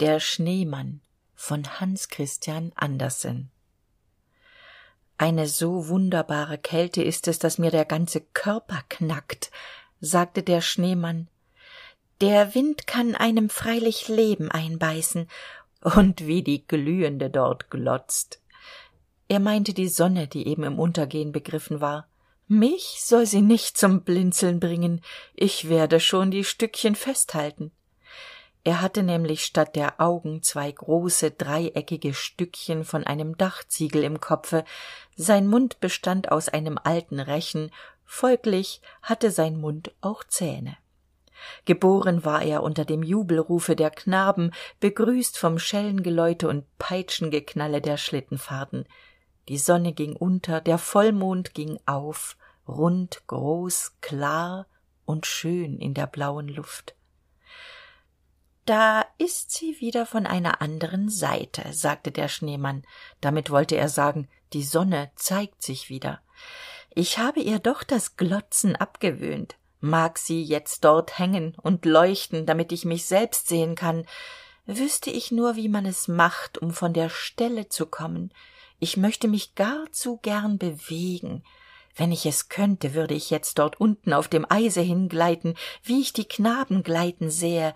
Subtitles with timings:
[0.00, 1.00] Der Schneemann
[1.34, 3.50] von Hans Christian Andersen
[5.16, 9.50] Eine so wunderbare Kälte ist es, dass mir der ganze Körper knackt,
[10.00, 11.26] sagte der Schneemann.
[12.20, 15.28] Der Wind kann einem freilich Leben einbeißen,
[15.80, 18.40] und wie die Glühende dort glotzt.
[19.26, 22.06] Er meinte die Sonne, die eben im Untergehen begriffen war.
[22.46, 25.00] Mich soll sie nicht zum Blinzeln bringen,
[25.34, 27.72] ich werde schon die Stückchen festhalten
[28.64, 34.64] er hatte nämlich statt der augen zwei große dreieckige stückchen von einem dachziegel im kopfe.
[35.16, 37.70] Sein mund bestand aus einem alten rechen.
[38.04, 40.76] Folglich hatte sein mund auch zähne.
[41.66, 48.86] Geboren war er unter dem jubelrufe der knaben begrüßt vom schellengeläute und peitschengeknalle der schlittenfahrten.
[49.48, 54.66] Die sonne ging unter der vollmond ging auf rund groß klar
[55.06, 56.97] und schön in der blauen luft
[58.68, 62.84] da ist sie wieder von einer anderen seite sagte der schneemann.
[63.22, 66.20] Damit wollte er sagen die sonne zeigt sich wieder.
[66.94, 69.56] Ich habe ihr doch das glotzen abgewöhnt.
[69.80, 74.04] Mag sie jetzt dort hängen und leuchten damit ich mich selbst sehen kann?
[74.66, 78.32] Wüßte ich nur wie man es macht um von der stelle zu kommen.
[78.80, 81.42] Ich möchte mich gar zu gern bewegen.
[81.96, 86.12] Wenn ich es könnte würde ich jetzt dort unten auf dem eise hingleiten wie ich
[86.12, 87.74] die knaben gleiten sehe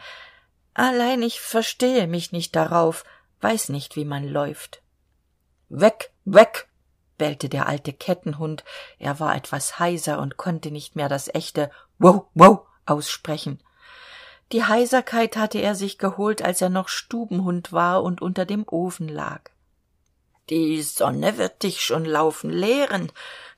[0.75, 3.05] allein ich verstehe mich nicht darauf
[3.41, 4.83] weiß nicht wie man läuft.
[5.69, 6.69] Weg weg
[7.19, 8.65] bellte der alte kettenhund.
[8.99, 13.63] Er war etwas heiser und konnte nicht mehr das echte wow wow aussprechen.
[14.53, 19.09] Die heiserkeit hatte er sich geholt als er noch stubenhund war und unter dem ofen
[19.09, 19.51] lag.
[20.51, 23.13] Die sonne wird dich schon laufen lehren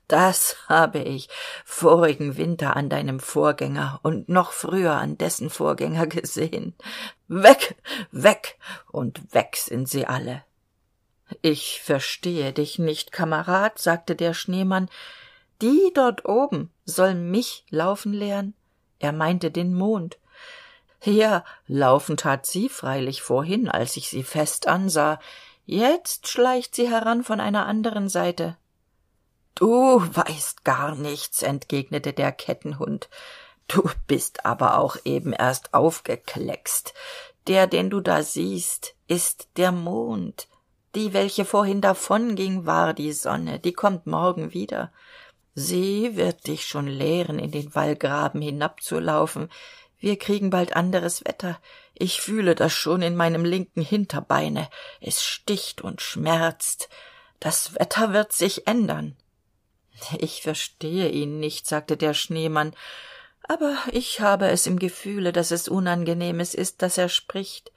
[0.08, 1.28] das habe ich
[1.64, 6.74] vorigen winter an deinem vorgänger und noch früher an dessen vorgänger gesehen.
[7.28, 7.76] Weg
[8.10, 8.58] weg
[8.90, 10.44] und weg sind sie alle.
[11.40, 14.88] Ich verstehe dich nicht kamerad sagte der schneemann.
[15.62, 18.54] Die dort oben soll mich laufen lehren
[19.04, 20.18] er meinte den mond.
[21.02, 25.20] Ja laufen tat sie freilich vorhin als ich sie fest ansah.
[25.66, 28.56] Jetzt schleicht sie heran von einer anderen seite
[29.54, 33.08] du weißt gar nichts entgegnete der kettenhund.
[33.68, 36.94] Du bist aber auch eben erst aufgekleckst.
[37.46, 40.48] Der den du da siehst ist der mond.
[40.94, 43.58] Die welche vorhin davonging war die sonne.
[43.58, 44.92] Die kommt morgen wieder.
[45.54, 49.50] Sie wird dich schon lehren in den wallgraben hinabzulaufen.
[49.98, 51.58] Wir kriegen bald anderes wetter.
[51.94, 54.68] Ich fühle das schon in meinem linken hinterbeine.
[55.00, 56.88] Es sticht und schmerzt.
[57.40, 59.16] Das wetter wird sich ändern
[60.18, 62.74] ich verstehe ihn nicht sagte der schneemann
[63.46, 67.72] aber ich habe es im gefühle dass es unangenehmes ist dass er spricht.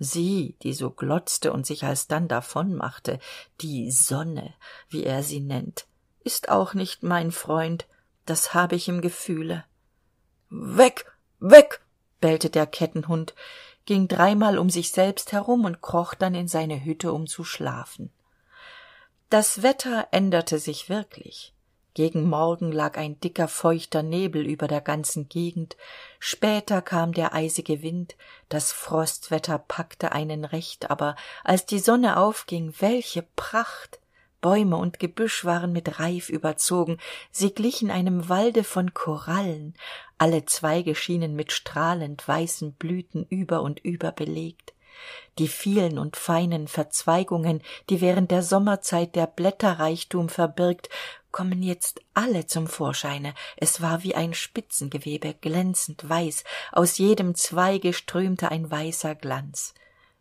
[0.00, 3.20] Sie die so glotzte und sich alsdann davonmachte
[3.60, 4.54] die sonne
[4.88, 5.86] wie er sie nennt
[6.24, 7.86] ist auch nicht mein freund.
[8.26, 9.64] Das habe ich im gefühle.
[10.48, 11.04] Weg
[11.38, 11.82] weg
[12.20, 13.34] bellte der kettenhund
[13.84, 18.10] ging dreimal um sich selbst herum und kroch dann in seine hütte um zu schlafen.
[19.28, 21.53] Das wetter änderte sich wirklich
[21.94, 25.76] gegen morgen lag ein dicker feuchter nebel über der ganzen gegend.
[26.18, 28.16] Später kam der eisige wind.
[28.48, 34.00] Das frostwetter packte einen recht aber als die sonne aufging welche pracht!
[34.40, 36.98] Bäume und gebüsch waren mit reif überzogen.
[37.30, 39.72] Sie glichen einem walde von korallen.
[40.18, 44.74] Alle zweige schienen mit strahlend weißen blüten über und über belegt.
[45.38, 50.90] Die vielen und feinen verzweigungen die während der sommerzeit der blätterreichtum verbirgt
[51.34, 53.34] kommen jetzt alle zum vorscheine.
[53.56, 56.44] Es war wie ein spitzengewebe glänzend weiß.
[56.70, 59.74] Aus jedem zweige strömte ein weißer glanz.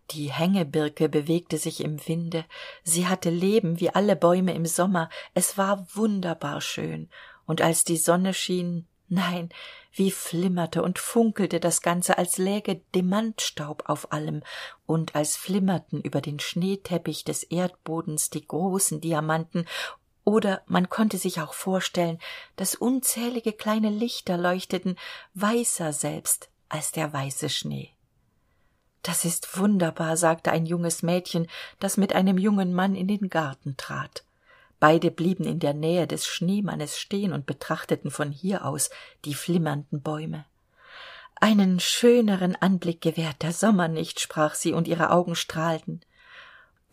[0.10, 2.46] Die hängebirke bewegte sich im winde.
[2.84, 5.08] Sie hatte leben wie alle bäume im sommer.
[5.36, 7.12] Es war wunderbar schön.
[7.46, 9.50] Und als die sonne schien nein
[9.96, 14.42] wie flimmerte und funkelte das ganze als läge demantstaub auf allem.
[14.88, 19.68] Und als flimmerten über den schneeteppich des erdbodens die großen diamanten
[20.26, 22.20] oder man konnte sich auch vorstellen
[22.56, 24.98] dass unzählige kleine lichter leuchteten
[25.34, 27.90] weißer selbst als der weiße schnee.
[29.02, 31.48] Das ist wunderbar sagte ein junges mädchen
[31.80, 34.24] das mit einem jungen mann in den garten trat.
[34.80, 38.90] Beide blieben in der nähe des schneemannes stehen und betrachteten von hier aus
[39.24, 40.46] die flimmernden bäume.
[41.36, 46.02] Einen schöneren anblick gewährt der sommer nicht sprach sie und ihre augen strahlten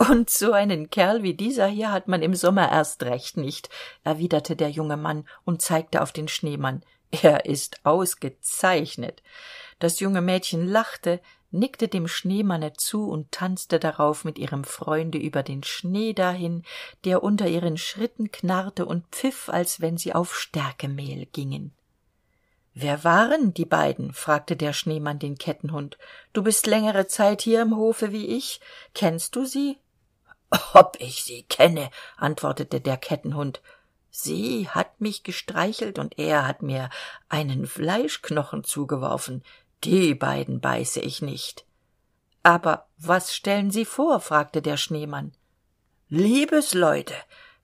[0.09, 3.69] und so einen kerl wie dieser hier hat man im sommer erst recht nicht
[4.03, 6.83] erwiderte der junge mann und zeigte auf den schneemann.
[7.11, 9.21] Er ist ausgezeichnet.
[9.79, 11.19] Das junge mädchen lachte
[11.51, 16.63] nickte dem schneemanne zu und tanzte darauf mit ihrem freunde über den schnee dahin
[17.03, 21.73] der unter ihren schritten knarrte und pfiff als wenn sie auf stärkemehl gingen.
[22.73, 24.13] Wer waren die beiden?
[24.13, 25.97] fragte der schneemann den kettenhund.
[26.31, 28.61] Du bist längere zeit hier im hofe wie ich.
[28.95, 29.77] Kennst du sie
[30.73, 33.61] ob ich sie kenne antwortete der kettenhund.
[34.09, 36.89] Sie hat mich gestreichelt und er hat mir
[37.29, 39.43] einen fleischknochen zugeworfen.
[39.83, 41.65] Die beiden beiße ich nicht.
[42.43, 44.19] Aber was stellen sie vor?
[44.19, 45.33] fragte der schneemann.
[46.09, 47.15] Liebesleute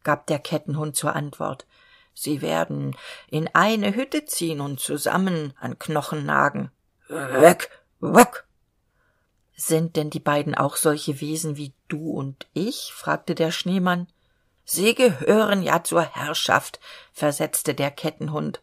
[0.03, 1.65] gab der kettenhund zur antwort.
[2.13, 2.95] Sie werden
[3.29, 6.71] in eine hütte ziehen und zusammen an knochen nagen.
[7.09, 7.69] Weg
[7.99, 8.46] weg
[9.59, 12.93] sind denn die beiden auch solche wesen wie du und ich?
[12.93, 14.07] fragte der schneemann.
[14.63, 16.79] Sie gehören ja zur herrschaft
[17.11, 18.61] versetzte der kettenhund.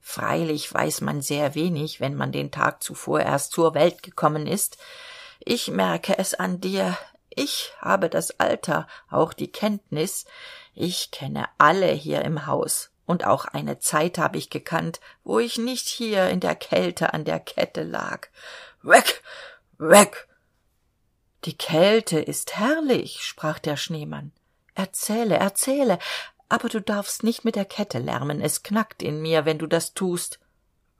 [0.00, 4.76] Freilich weiß man sehr wenig wenn man den tag zuvor erst zur welt gekommen ist.
[5.40, 6.96] Ich merke es an dir.
[7.30, 10.26] Ich habe das alter auch die kenntnis.
[10.74, 12.90] Ich kenne alle hier im haus.
[13.06, 17.24] Und auch eine zeit habe ich gekannt wo ich nicht hier in der kälte an
[17.24, 18.28] der kette lag.
[18.82, 19.22] Weg
[19.78, 20.28] weg
[21.44, 24.32] die kälte ist herrlich sprach der schneemann.
[24.74, 25.98] Erzähle erzähle
[26.48, 28.40] aber du darfst nicht mit der kette lärmen.
[28.40, 30.38] Es knackt in mir wenn du das tust.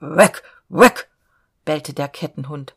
[0.00, 1.08] Weg weg
[1.64, 2.74] bellte der kettenhund.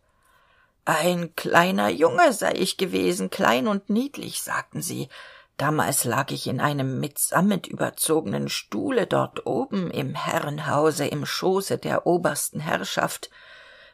[0.86, 5.10] Ein kleiner junge sei ich gewesen klein und niedlich sagten sie.
[5.58, 11.80] Damals lag ich in einem mit sammet überzogenen stuhle dort oben im herrenhause im schoße
[11.80, 13.32] der obersten herrschaft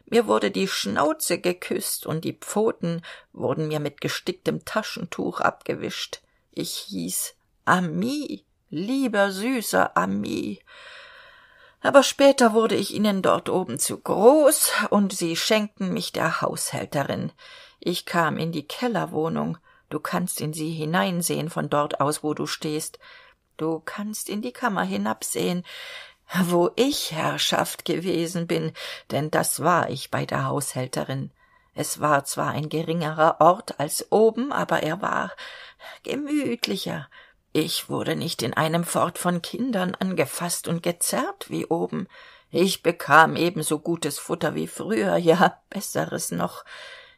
[0.06, 3.02] mir wurde die schnauze geküsst und die pfoten
[3.32, 6.22] wurden mir mit gesticktem taschentuch abgewischt.
[6.52, 7.36] Ich hieß
[7.66, 10.60] ami lieber süßer ami.
[11.82, 17.32] Aber später wurde ich ihnen dort oben zu groß und sie schenkten mich der haushälterin.
[17.80, 19.58] Ich kam in die kellerwohnung.
[19.90, 23.00] Du kannst in sie hineinsehen von dort aus wo du stehst.
[23.58, 25.64] Du kannst in die kammer hinabsehen
[26.46, 28.74] wo ich herrschaft gewesen bin
[29.12, 31.32] denn das war ich bei der haushälterin.
[31.76, 35.32] Es war zwar ein geringerer ort als oben aber er war
[36.04, 37.10] gemütlicher.
[37.52, 42.08] Ich wurde nicht in einem fort von kindern angefaßt und gezerrt wie oben.
[42.50, 46.66] Ich bekam ebenso gutes futter wie früher ja besseres noch.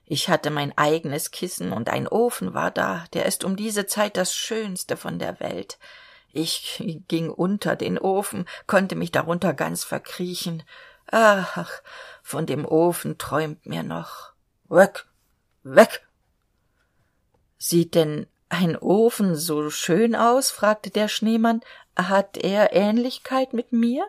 [0.06, 3.06] Ich hatte mein eigenes kissen und ein ofen war da.
[3.14, 5.78] Der ist um diese zeit das schönste von der welt
[6.36, 10.64] ich ging unter den ofen konnte mich darunter ganz verkriechen.
[11.10, 11.82] Ach
[12.22, 14.34] von dem ofen träumt mir noch.
[14.68, 15.06] Weg
[15.64, 16.06] weg!
[17.58, 20.52] Sieht denn ein ofen so schön aus?
[20.52, 21.62] fragte der schneemann.
[21.96, 24.06] Hat er ähnlichkeit mit mir?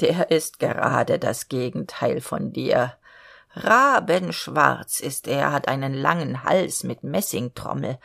[0.00, 2.96] Der ist gerade das gegenteil von dir.
[3.54, 7.98] Rabenschwarz ist er hat einen langen hals mit messingtrommel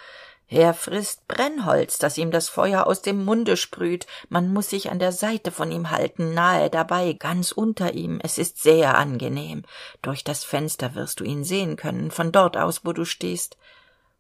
[0.50, 4.08] er frißt brennholz das ihm das feuer aus dem munde sprüht.
[4.30, 8.20] Man muss sich an der seite von ihm halten nahe dabei ganz unter ihm.
[8.24, 9.64] Es ist sehr angenehm.
[10.02, 13.58] Durch das fenster wirst du ihn sehen können von dort aus wo du stehst.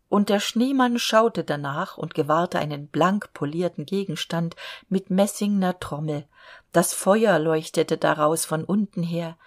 [0.09, 4.55] Und der schneemann schaute danach und gewahrte einen blank polierten gegenstand
[4.89, 6.25] mit messingner trommel
[6.71, 9.37] das feuer leuchtete daraus von unten her.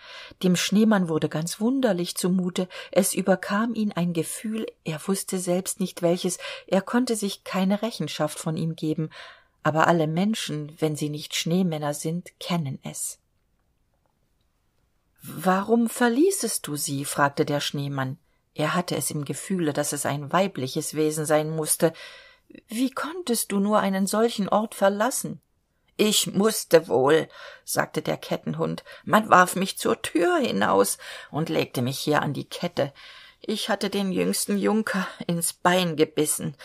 [0.43, 2.69] Dem schneemann wurde ganz wunderlich zumute.
[2.91, 6.39] Es überkam ihn ein gefühl er wusste selbst nicht welches.
[6.67, 9.11] Er konnte sich keine rechenschaft von ihm geben.
[9.63, 13.19] Aber alle menschen wenn sie nicht schneemänner sind kennen es.
[15.23, 17.05] Warum verließest du sie?
[17.05, 18.19] fragte der schneemann.
[18.55, 21.93] Er hatte es im gefühle dass es ein weibliches wesen sein musste
[22.69, 25.41] wie konntest du nur einen solchen ort verlassen
[26.01, 27.29] ich musste wohl
[27.65, 28.85] sagte der kettenhund.
[29.05, 30.99] Man warf mich zur tür hinaus
[31.31, 32.93] und legte mich hier an die kette.
[33.43, 36.57] Ich hatte den jüngsten junker ins bein gebissen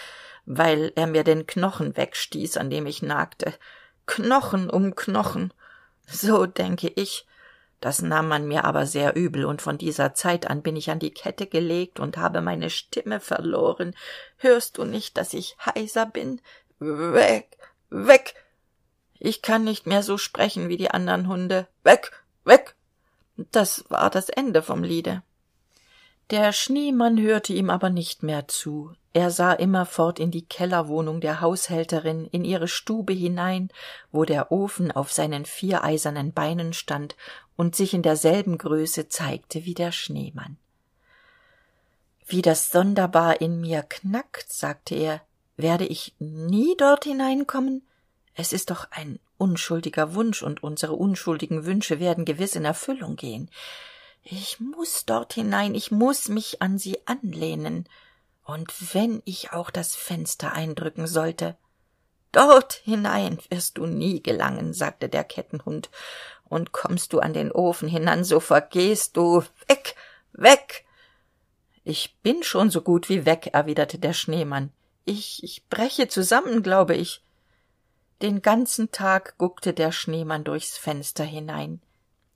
[0.45, 3.53] weil er mir den knochen wegstieß an dem ich nagte.
[4.05, 5.53] Knochen um knochen.
[6.07, 7.25] So denke ich.
[7.81, 10.99] Das nahm man mir aber sehr übel und von dieser zeit an bin ich an
[10.99, 13.95] die kette gelegt und habe meine stimme verloren.
[14.37, 16.41] Hörst du nicht dass ich heiser bin?
[16.79, 17.57] Weg
[17.89, 18.35] weg
[19.19, 21.67] ich kann nicht mehr so sprechen wie die andern hunde.
[21.83, 22.11] Weg
[22.43, 22.75] weg!
[23.51, 25.23] Das war das ende vom liede.
[26.31, 28.93] Der schneemann hörte ihm aber nicht mehr zu.
[29.13, 33.69] Er sah immerfort in die kellerwohnung der haushälterin in ihre stube hinein
[34.11, 37.15] wo der ofen auf seinen vier eisernen beinen stand
[37.55, 40.57] und sich in derselben größe zeigte wie der schneemann.
[42.27, 45.21] Wie das sonderbar in mir knackt sagte er
[45.57, 47.83] werde ich nie dort hineinkommen
[48.35, 53.49] es ist doch ein unschuldiger wunsch und unsere unschuldigen wünsche werden gewiss in erfüllung gehen.
[54.23, 57.87] Ich muss dort hinein ich muss mich an sie anlehnen.
[58.43, 61.57] Und wenn ich auch das fenster eindrücken sollte
[62.35, 65.89] dort hinein wirst du nie gelangen sagte der kettenhund.
[66.47, 69.41] Und kommst du an den ofen hinan so vergehst du.
[69.67, 69.95] Weg
[70.33, 70.85] weg!
[71.83, 74.71] Ich bin schon so gut wie weg erwiderte der schneemann.
[75.05, 77.23] Ich ich breche zusammen glaube ich
[78.21, 81.81] den ganzen tag guckte der schneemann durchs fenster hinein.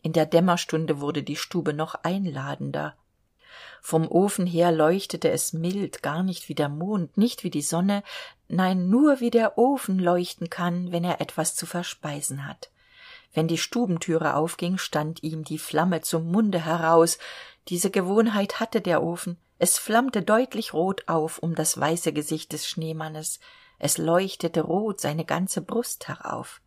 [0.02, 2.96] In der dämmerstunde wurde die stube noch einladender.
[3.82, 8.04] Vom ofen her leuchtete es mild gar nicht wie der mond nicht wie die sonne
[8.48, 12.70] nein nur wie der ofen leuchten kann wenn er etwas zu verspeisen hat.
[13.34, 17.20] Wenn die stubentüre aufging stand ihm die flamme zum munde heraus.
[17.68, 19.38] Diese gewohnheit hatte der ofen.
[19.60, 23.40] Es flammte deutlich rot auf um das weiße gesicht des schneemannes
[23.80, 26.62] es leuchtete rot seine ganze brust herauf.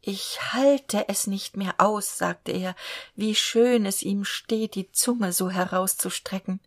[0.00, 2.76] Ich halte es nicht mehr aus sagte er
[3.16, 6.60] wie schön es ihm steht die zunge so herauszustrecken.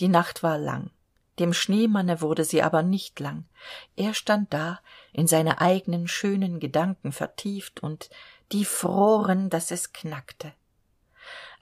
[0.00, 0.90] Die nacht war lang.
[1.38, 3.44] Dem schneemanne wurde sie aber nicht lang.
[3.94, 4.80] Er stand da
[5.12, 8.10] in seine eigenen schönen gedanken vertieft und
[8.50, 10.52] die froren dass es knackte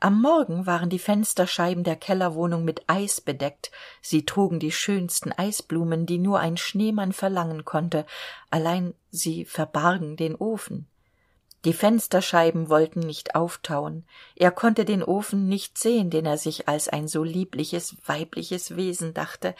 [0.06, 3.72] am morgen waren die fensterscheiben der kellerwohnung mit eis bedeckt.
[4.00, 8.06] Sie trugen die schönsten eisblumen die nur ein schneemann verlangen konnte.
[8.48, 10.86] Allein sie verbargen den ofen.
[11.64, 14.04] Die fensterscheiben wollten nicht auftauen.
[14.36, 19.12] Er konnte den ofen nicht sehen den er sich als ein so liebliches weibliches wesen
[19.12, 19.56] dachte.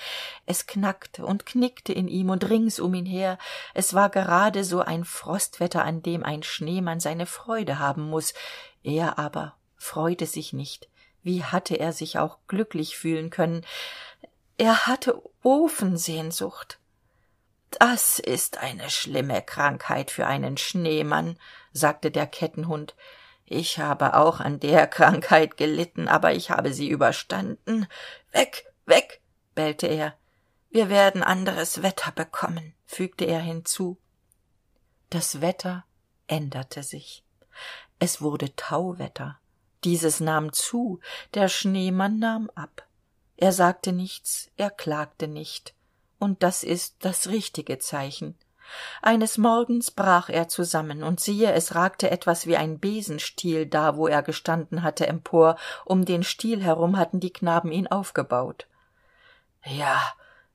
[0.46, 3.36] Es knackte und knickte in ihm und rings um ihn her.
[3.74, 8.32] Es war gerade so ein frostwetter an dem ein schneemann seine freude haben muss
[8.84, 10.88] er aber freute sich nicht.
[11.22, 13.64] Wie hatte er sich auch glücklich fühlen können?
[14.58, 16.78] Er hatte ofensehnsucht.
[17.78, 21.38] Das ist eine schlimme krankheit für einen schneemann
[21.72, 22.94] sagte der kettenhund.
[23.44, 27.86] Ich habe auch an der krankheit gelitten aber ich habe sie überstanden.
[28.32, 29.20] Weg weg
[29.54, 30.14] bellte er.
[30.70, 33.98] Wir werden anderes wetter bekommen fügte er hinzu.
[35.10, 35.84] Das wetter
[36.28, 37.24] änderte sich.
[37.98, 39.38] Es wurde tauwetter
[39.84, 41.00] dieses nahm zu
[41.34, 42.86] der schneemann nahm ab.
[43.36, 45.74] Er sagte nichts er klagte nicht.
[46.18, 48.36] Und das ist das richtige zeichen.
[49.02, 54.08] Eines morgens brach er zusammen und siehe es ragte etwas wie ein besenstiel da wo
[54.08, 55.56] er gestanden hatte empor.
[55.84, 58.66] Um den stiel herum hatten die knaben ihn aufgebaut.
[59.64, 60.00] Ja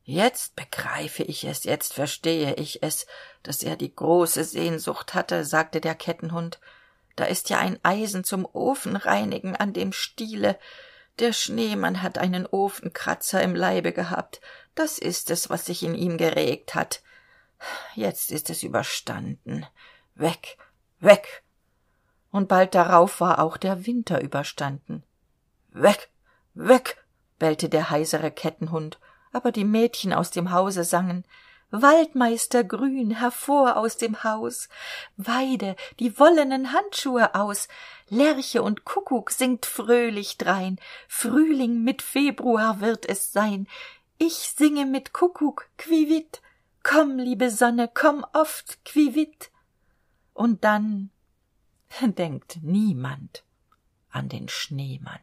[0.04, 3.06] jetzt begreife ich es jetzt verstehe ich es
[3.44, 6.60] dass er die große sehnsucht hatte sagte der kettenhund
[7.16, 10.58] da ist ja ein eisen zum ofenreinigen an dem stiele.
[11.20, 14.42] Der schneemann hat einen ofenkratzer im leibe gehabt.
[14.76, 17.02] Das ist es was sich in ihm geregt hat.
[17.96, 19.66] Jetzt ist es überstanden.
[20.16, 20.58] Weg
[21.00, 21.44] weg.
[22.32, 25.04] Und bald darauf war auch der winter überstanden.
[25.70, 26.10] Weg
[26.54, 27.04] weg
[27.40, 29.00] bellte der heisere kettenhund.
[29.34, 31.26] Aber die mädchen aus dem hause sangen
[31.72, 34.70] waldmeister grün hervor aus dem haus.
[35.18, 37.68] Weide die wollenen handschuhe aus.
[38.10, 40.80] Lerche und kuckuck singt fröhlich drein.
[41.08, 43.68] Frühling mit februar wird es sein.
[44.18, 46.42] Ich singe mit kuckuck quivitt
[46.84, 49.52] komm liebe sonne komm oft quivitt
[50.34, 51.12] und dann
[52.02, 53.44] denkt niemand
[54.10, 55.20] an den schneemann